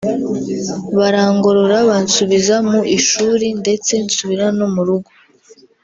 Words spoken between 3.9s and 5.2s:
nsubira no mu rugo